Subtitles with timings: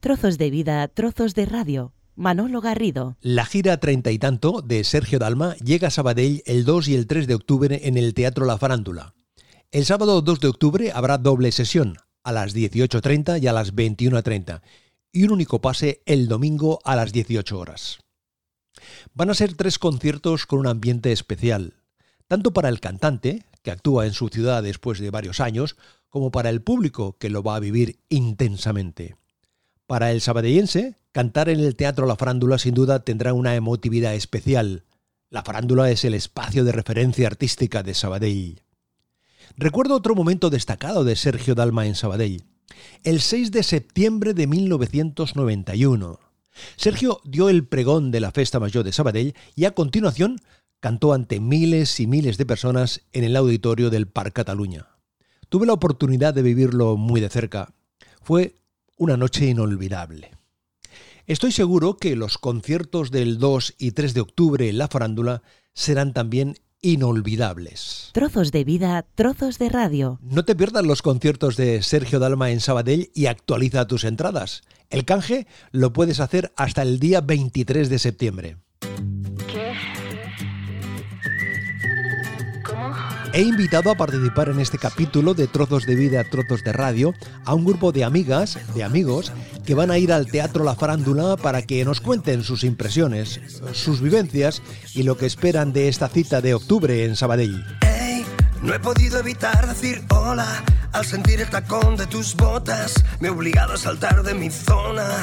[0.00, 1.92] Trozos de vida, trozos de radio.
[2.14, 3.16] Manolo Garrido.
[3.20, 7.08] La gira treinta y tanto de Sergio Dalma llega a Sabadell el 2 y el
[7.08, 9.16] 3 de octubre en el Teatro La Farándula.
[9.72, 14.62] El sábado 2 de octubre habrá doble sesión, a las 18.30 y a las 21.30,
[15.10, 17.98] y un único pase el domingo a las 18 horas.
[19.14, 21.74] Van a ser tres conciertos con un ambiente especial,
[22.28, 25.76] tanto para el cantante, que actúa en su ciudad después de varios años,
[26.08, 29.16] como para el público, que lo va a vivir intensamente.
[29.88, 34.84] Para el sabadellense, cantar en el Teatro La Farándula sin duda tendrá una emotividad especial.
[35.30, 38.60] La farándula es el espacio de referencia artística de Sabadell.
[39.56, 42.44] Recuerdo otro momento destacado de Sergio Dalma en Sabadell.
[43.02, 46.20] El 6 de septiembre de 1991.
[46.76, 50.38] Sergio dio el pregón de la Festa Mayor de Sabadell y a continuación
[50.80, 54.88] cantó ante miles y miles de personas en el auditorio del Parc Cataluña.
[55.48, 57.72] Tuve la oportunidad de vivirlo muy de cerca.
[58.20, 58.57] Fue
[58.98, 60.32] una noche inolvidable.
[61.26, 66.12] Estoy seguro que los conciertos del 2 y 3 de octubre en la farándula serán
[66.12, 68.10] también inolvidables.
[68.12, 70.18] Trozos de vida, trozos de radio.
[70.22, 74.62] No te pierdas los conciertos de Sergio Dalma en Sabadell y actualiza tus entradas.
[74.90, 78.56] El canje lo puedes hacer hasta el día 23 de septiembre.
[83.38, 87.54] He invitado a participar en este capítulo de Trozos de Vida, Trozos de Radio a
[87.54, 89.32] un grupo de amigas, de amigos,
[89.64, 93.40] que van a ir al Teatro La Farándula para que nos cuenten sus impresiones,
[93.74, 94.60] sus vivencias
[94.92, 97.64] y lo que esperan de esta cita de octubre en Sabadell.
[98.60, 102.92] no he podido evitar decir hola al sentir el tacón de tus botas.
[103.20, 105.22] Me he obligado a saltar de mi zona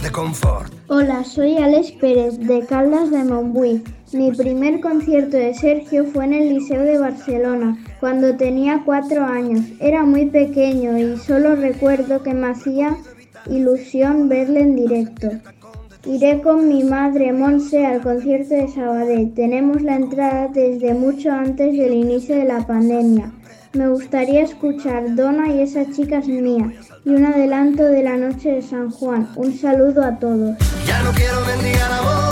[0.00, 0.72] de confort.
[0.86, 3.82] Hola, soy Alex Pérez de Caldas de Montbui.
[4.12, 9.64] Mi primer concierto de Sergio fue en el Liceo de Barcelona, cuando tenía cuatro años.
[9.80, 12.98] Era muy pequeño y solo recuerdo que me hacía
[13.46, 15.30] ilusión verle en directo.
[16.04, 19.32] Iré con mi madre Monse al concierto de Sabadell.
[19.32, 23.32] Tenemos la entrada desde mucho antes del inicio de la pandemia.
[23.72, 26.70] Me gustaría escuchar Dona y esa chica es mía
[27.06, 29.28] y un adelanto de la noche de San Juan.
[29.36, 30.58] Un saludo a todos.
[30.86, 32.31] Ya no quiero mendigar amor, lo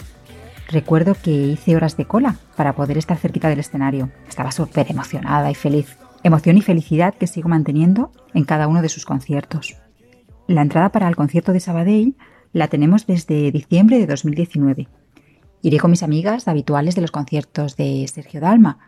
[0.71, 4.09] Recuerdo que hice horas de cola para poder estar cerquita del escenario.
[4.29, 5.97] Estaba súper emocionada y feliz.
[6.23, 9.75] Emoción y felicidad que sigo manteniendo en cada uno de sus conciertos.
[10.47, 12.15] La entrada para el concierto de Sabadell
[12.53, 14.87] la tenemos desde diciembre de 2019.
[15.61, 18.79] Iré con mis amigas habituales de los conciertos de Sergio Dalma,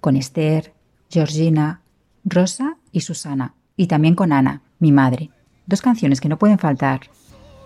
[0.00, 0.72] con Esther,
[1.10, 1.82] Georgina,
[2.24, 5.30] Rosa y Susana, y también con Ana, mi madre.
[5.66, 7.02] Dos canciones que no pueden faltar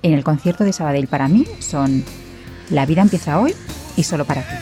[0.02, 2.04] en el concierto de Sabadell para mí son
[2.72, 3.54] La vida empieza hoy
[3.96, 4.54] y Solo para ti.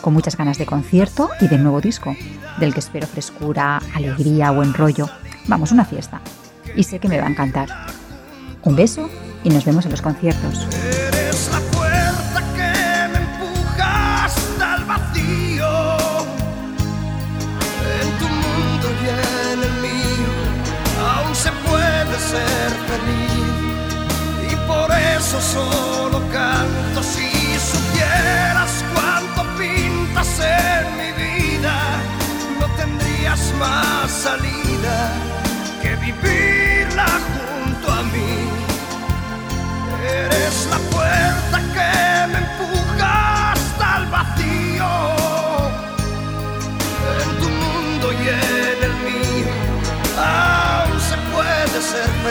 [0.00, 2.16] Con muchas ganas de concierto y de nuevo disco,
[2.60, 5.10] del que espero frescura, alegría, buen rollo.
[5.48, 6.20] Vamos, una fiesta.
[6.76, 7.68] Y sé que me va a encantar.
[8.62, 9.10] Un beso
[9.42, 10.66] y nos vemos en los conciertos.
[22.18, 25.87] ser feliz y por eso solo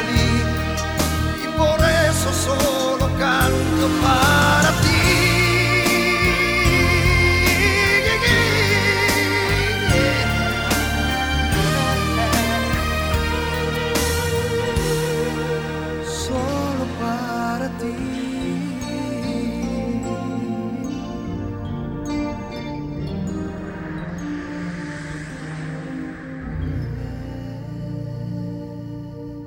[0.03, 0.36] puede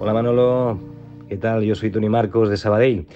[0.03, 0.81] Hola Manolo,
[1.29, 1.63] ¿qué tal?
[1.63, 3.07] Yo soy Tony Marcos de Sabadell.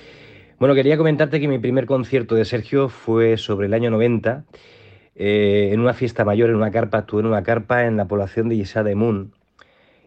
[0.59, 4.45] Bueno, quería comentarte que mi primer concierto de Sergio fue sobre el año 90,
[5.15, 8.51] eh, en una fiesta mayor, en una carpa, estuve en una carpa en la población
[8.51, 9.33] de Isá de Moon.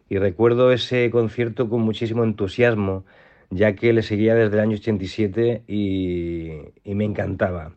[0.07, 3.06] Y recuerdo ese concierto con muchísimo entusiasmo,
[3.50, 6.59] ya que le seguía desde el año 87 y,
[6.94, 7.71] me encantaba.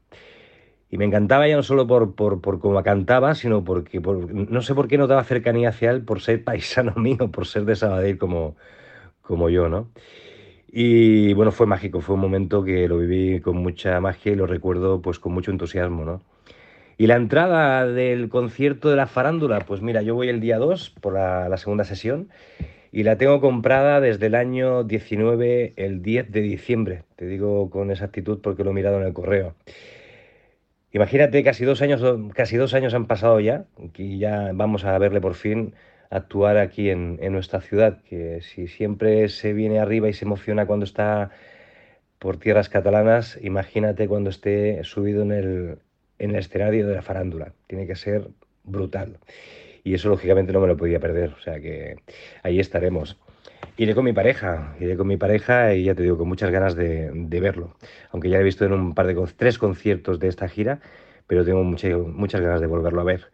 [0.91, 4.75] Y me encantaba ya no solo por, por, por cómo cantaba, sino porque no sé
[4.75, 8.19] por qué no daba cercanía hacia él por ser paisano mío, por ser de Sabadell
[8.19, 8.57] como,
[9.31, 9.89] como yo, ¿no?
[10.73, 14.47] Y bueno, fue mágico, fue un momento que lo viví con mucha magia y lo
[14.47, 16.23] recuerdo pues con mucho entusiasmo, ¿no?
[16.99, 20.91] Y la entrada del concierto de la farándula, pues mira, yo voy el día 2
[21.01, 22.29] por la, segunda sesión
[22.93, 27.05] y la tengo comprada desde el año 19, el 10 de diciembre.
[27.17, 29.55] Te digo con exactitud porque lo he mirado en el correo.
[30.93, 32.03] Imagínate, casi dos años,
[32.35, 33.65] casi dos años han pasado ya
[33.97, 35.73] y ya vamos a verle por fin
[36.11, 40.67] actuar aquí en, en nuestra ciudad, que si siempre se viene arriba y se emociona
[40.67, 41.31] cuando está
[42.21, 45.79] por tierras catalanas, imagínate cuando esté subido en el,
[46.19, 47.55] en el escenario de la farándula.
[47.67, 48.29] Tiene que ser
[48.63, 49.19] brutal.
[49.83, 51.31] Y eso lógicamente no me lo podía perder.
[51.31, 51.97] O sea que
[52.43, 53.19] ahí estaremos.
[53.79, 56.75] Iré con mi pareja, iré con mi pareja y ya te digo, con muchas ganas
[56.77, 57.11] de,
[57.41, 57.75] verlo.
[58.11, 60.81] Aunque ya he visto en un par de tres conciertos de esta gira,
[61.27, 63.31] pero tengo muchas, muchas ganas de volverlo a ver.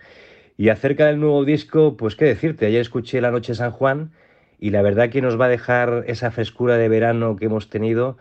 [0.57, 4.13] Y acerca del nuevo disco, pues qué decirte, ayer escuché La Noche San Juan
[4.59, 8.17] y la verdad que nos va a dejar esa frescura de verano que hemos tenido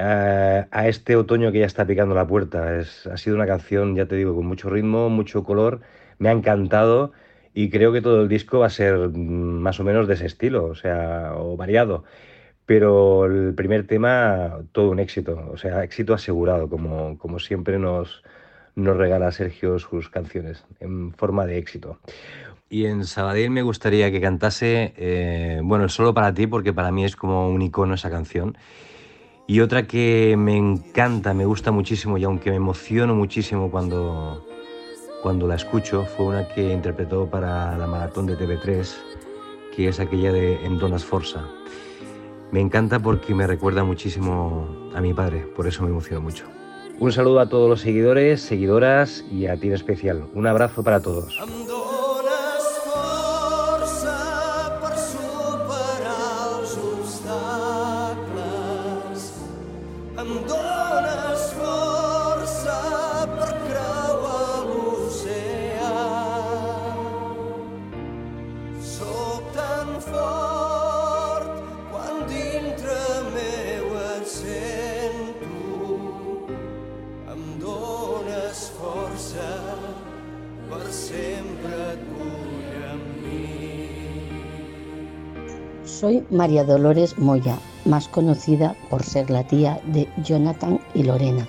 [0.00, 2.78] a este otoño que ya está picando la puerta.
[2.78, 5.80] Es, ha sido una canción, ya te digo, con mucho ritmo, mucho color,
[6.18, 7.12] me ha encantado
[7.54, 10.26] y creo que todo el disco va a ser mm, más o menos de ese
[10.26, 12.04] estilo, o sea, o variado.
[12.66, 18.22] Pero el primer tema, todo un éxito, o sea, éxito asegurado, como, como siempre nos,
[18.74, 21.98] nos regala Sergio sus canciones, en forma de éxito.
[22.68, 27.04] Y en Sabadell me gustaría que cantase, eh, bueno, solo para ti, porque para mí
[27.04, 28.56] es como un icono esa canción.
[29.48, 34.46] Y otra que me encanta, me gusta muchísimo y aunque me emociono muchísimo cuando,
[35.22, 38.94] cuando la escucho, fue una que interpretó para la maratón de TV3,
[39.74, 41.44] que es aquella de En Donas Forza.
[42.52, 46.59] Me encanta porque me recuerda muchísimo a mi padre, por eso me emociono mucho.
[47.00, 50.26] Un saludo a todos los seguidores, seguidoras y a ti en especial.
[50.34, 51.34] Un abrazo para todos.
[86.00, 91.46] Soy María Dolores Moya, más conocida por ser la tía de Jonathan y Lorena.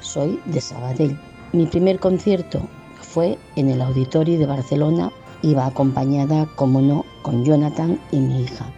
[0.00, 1.20] Soy de Sabadell.
[1.52, 2.62] Mi primer concierto
[3.02, 5.12] fue en el Auditorio de Barcelona.
[5.42, 8.72] Iba acompañada, como no, con Jonathan y mi hija.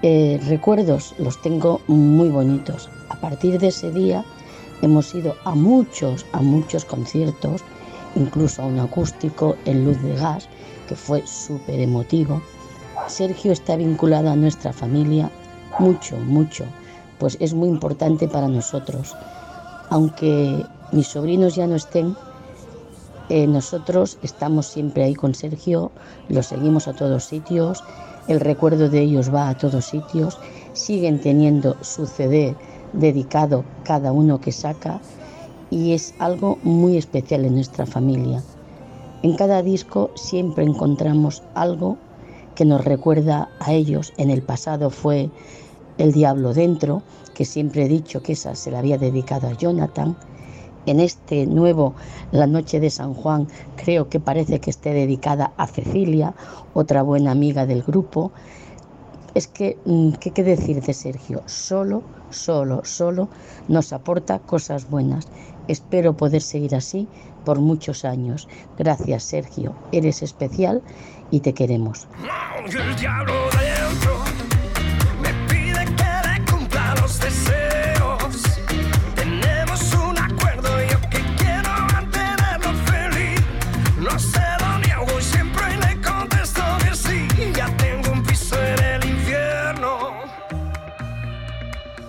[0.00, 2.88] Eh, recuerdos los tengo muy bonitos.
[3.10, 4.24] A partir de ese día
[4.80, 7.62] hemos ido a muchos, a muchos conciertos,
[8.16, 10.48] incluso a un acústico en luz de gas,
[10.88, 12.40] que fue súper emotivo.
[13.06, 15.30] Sergio está vinculado a nuestra familia
[15.78, 16.64] mucho, mucho,
[17.18, 19.14] pues es muy importante para nosotros.
[19.90, 22.16] Aunque mis sobrinos ya no estén,
[23.28, 25.92] eh, nosotros estamos siempre ahí con Sergio,
[26.28, 27.84] lo seguimos a todos sitios,
[28.26, 30.38] el recuerdo de ellos va a todos sitios,
[30.72, 32.54] siguen teniendo su CD
[32.92, 35.00] dedicado cada uno que saca
[35.70, 38.42] y es algo muy especial en nuestra familia.
[39.22, 41.98] En cada disco siempre encontramos algo
[42.58, 44.12] que nos recuerda a ellos.
[44.16, 45.30] En el pasado fue
[45.96, 50.16] El Diablo Dentro, que siempre he dicho que esa se la había dedicado a Jonathan.
[50.84, 51.94] En este nuevo,
[52.32, 53.46] La Noche de San Juan,
[53.76, 56.34] creo que parece que esté dedicada a Cecilia,
[56.74, 58.32] otra buena amiga del grupo.
[59.36, 61.44] Es que, mm, ¿qué, qué decir de Sergio?
[61.46, 63.28] Solo, solo, solo
[63.68, 65.28] nos aporta cosas buenas.
[65.68, 67.06] Espero poder seguir así
[67.44, 68.48] por muchos años.
[68.76, 69.74] Gracias, Sergio.
[69.92, 70.82] Eres especial
[71.30, 72.06] y te queremos.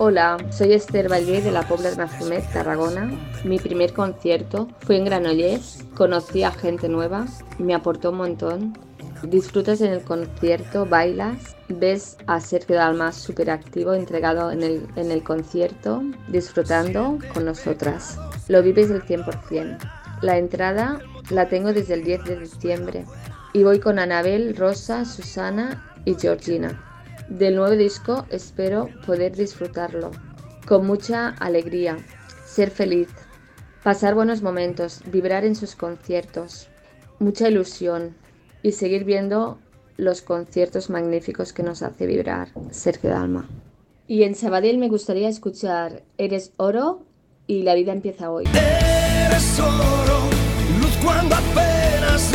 [0.02, 3.10] Hola, soy Esther Valle de la Pobla de Mafumet, Tarragona.
[3.44, 5.84] Mi primer concierto fue en Granollers.
[5.94, 7.26] Conocí a gente nueva
[7.60, 8.89] me aportó un montón.
[9.22, 15.10] Disfrutas en el concierto, bailas, ves a Sergio Dalma súper activo, entregado en el, en
[15.10, 18.18] el concierto, disfrutando con nosotras.
[18.48, 19.78] Lo vives del 100%.
[20.22, 23.04] La entrada la tengo desde el 10 de diciembre
[23.52, 26.82] y voy con Anabel, Rosa, Susana y Georgina.
[27.28, 30.12] Del nuevo disco espero poder disfrutarlo
[30.66, 31.98] con mucha alegría,
[32.46, 33.08] ser feliz,
[33.82, 36.68] pasar buenos momentos, vibrar en sus conciertos,
[37.18, 38.14] mucha ilusión
[38.62, 39.58] y seguir viendo
[39.96, 43.48] los conciertos magníficos que nos hace vibrar Sergio Dalma.
[44.06, 47.04] Y en Sabadell me gustaría escuchar Eres oro
[47.46, 48.44] y La vida empieza hoy.
[48.46, 50.20] Eres oro,
[50.80, 52.32] luz cuando apenas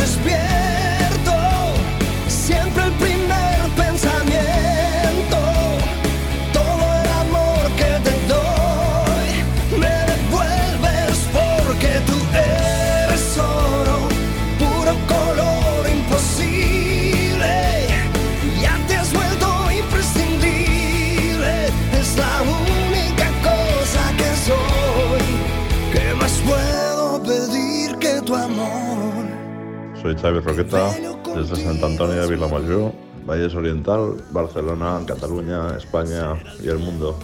[30.16, 30.90] Soy Xavi Roqueta,
[31.34, 32.92] desde Sant Antoni de Vilamajor,
[33.26, 37.16] Valles Oriental, Barcelona, Cataluña, España y el mundo.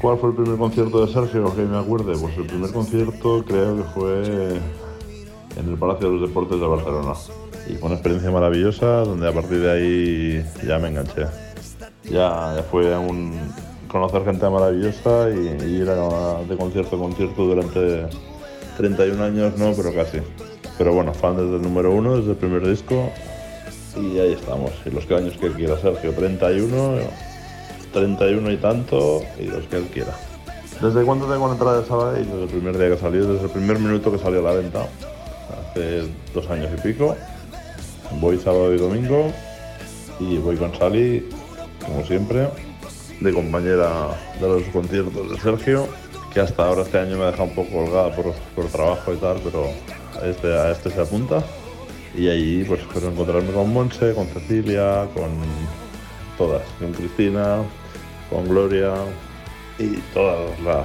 [0.00, 2.16] ¿Cuál fue el primer concierto de Sergio que me acuerde?
[2.18, 4.22] Pues el primer concierto creo que fue
[5.56, 7.12] en el Palacio de los Deportes de Barcelona.
[7.68, 11.26] Y fue una experiencia maravillosa donde a partir de ahí ya me enganché.
[12.04, 13.32] Ya, ya fue un
[13.88, 18.06] conocer gente maravillosa y, y ir a- de concierto en concierto durante
[18.78, 20.18] 31 años, no, pero casi.
[20.78, 23.10] Pero bueno, fan desde el número uno, desde el primer disco.
[23.96, 24.72] Y ahí estamos.
[24.86, 27.00] Y los que años que quiera Sergio, 31,
[27.92, 30.16] 31 y tanto, y los que él quiera.
[30.80, 32.24] ¿Desde cuándo tengo la entrada de?
[32.24, 34.88] Desde el primer día que salió, desde el primer minuto que salió a la venta.
[35.70, 37.14] Hace dos años y pico.
[38.20, 39.30] Voy sábado y domingo.
[40.18, 41.28] Y voy con Sally,
[41.84, 42.48] como siempre,
[43.20, 44.08] de compañera
[44.40, 45.88] de los conciertos de Sergio,
[46.32, 49.16] que hasta ahora este año me ha dejado un poco colgada por, por trabajo y
[49.16, 49.66] tal, pero
[50.24, 51.42] este, a este se apunta.
[52.16, 55.30] Y ahí pues espero encontrarme con Monse, con Cecilia, con
[56.36, 57.58] todas, con Cristina,
[58.30, 58.92] con Gloria
[59.78, 60.84] y todas las,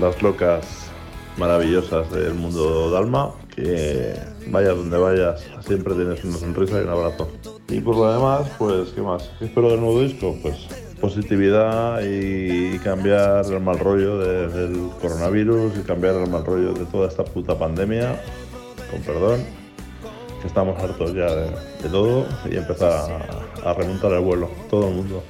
[0.00, 0.90] las locas
[1.38, 4.14] maravillosas del mundo Dalma, que
[4.48, 7.28] vayas donde vayas, siempre tienes una sonrisa y un abrazo.
[7.68, 9.30] Y por lo demás, pues, ¿qué más?
[9.38, 10.36] ¿Qué espero del nuevo disco?
[10.42, 10.56] Pues
[11.00, 16.84] positividad y cambiar el mal rollo de- del coronavirus y cambiar el mal rollo de
[16.86, 18.18] toda esta puta pandemia,
[18.90, 19.40] con perdón,
[20.40, 21.50] que estamos hartos ya de,
[21.82, 22.92] de todo y empezar
[23.62, 25.22] a, a remontar el vuelo, todo el mundo.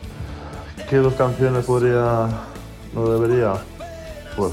[0.90, 2.28] ¿Qué dos canciones podría,
[2.94, 3.54] no debería?
[4.36, 4.52] Pues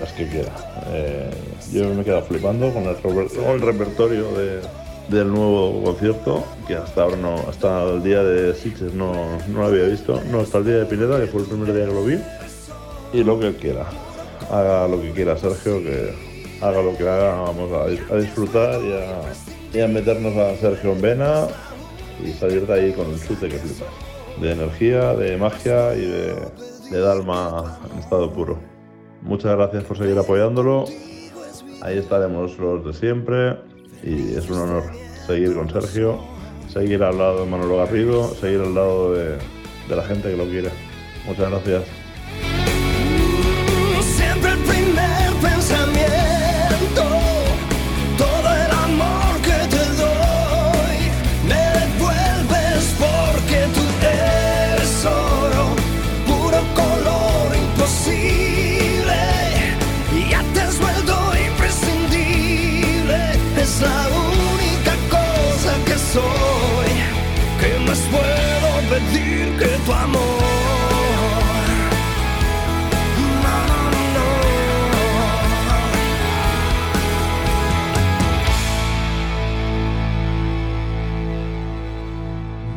[0.00, 0.52] las que quiera.
[0.88, 1.30] Eh,
[1.72, 4.60] yo me he quedado flipando con el, reper- con el repertorio de-
[5.08, 9.12] del nuevo concierto, que hasta ahora no, hasta el día de Sixes no,
[9.48, 11.84] no lo había visto, no hasta el día de Pineda, que fue el primer día
[11.86, 12.18] que lo vi,
[13.12, 13.86] y lo que quiera.
[14.50, 16.14] Haga lo que quiera Sergio, que
[16.60, 18.80] haga lo que haga, vamos a, dis- a disfrutar
[19.72, 21.46] y a, meternos a Sergio en vena
[22.24, 23.88] y salir de ahí con un chute que flipas.
[24.40, 26.34] De energía, de magia y de,
[26.90, 28.58] de Dalma en estado puro.
[29.22, 30.84] Muchas gracias por seguir apoyándolo.
[31.82, 33.56] Ahí estaremos los de siempre
[34.02, 34.84] y es un honor
[35.26, 36.18] seguir con Sergio,
[36.68, 39.36] seguir al lado de Manolo Garrido, seguir al lado de
[39.88, 40.70] la gente que lo quiere.
[41.26, 41.99] Muchas gracias.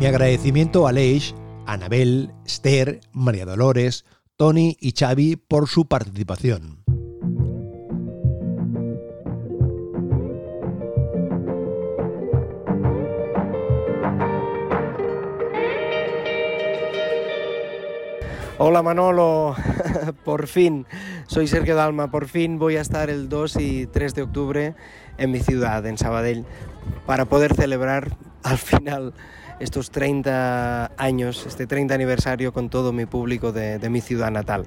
[0.03, 1.33] Mi agradecimiento a Leish,
[1.65, 4.03] Anabel, Esther, María Dolores,
[4.35, 6.83] Tony y Xavi por su participación.
[18.57, 19.55] Hola Manolo,
[20.25, 20.85] por fin,
[21.27, 24.75] soy Sergio Dalma, por fin voy a estar el 2 y 3 de octubre
[25.17, 26.43] en mi ciudad, en Sabadell,
[27.05, 29.13] para poder celebrar al final
[29.59, 34.65] estos 30 años, este 30 aniversario con todo mi público de, mi ciudad natal.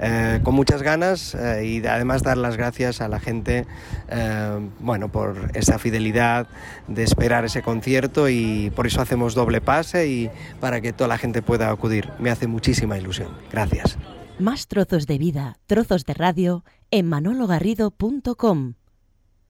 [0.00, 3.66] Eh, con muchas ganas eh, y además dar las gracias a la gente
[4.08, 6.48] eh, bueno, por esa fidelidad
[6.88, 10.30] de esperar ese concierto y por eso hacemos doble pase y
[10.60, 12.10] para que toda la gente pueda acudir.
[12.18, 13.28] Me hace muchísima ilusión.
[13.52, 13.96] Gracias.
[14.38, 18.74] Más trozos de vida, trozos de radio en manologarrido.com.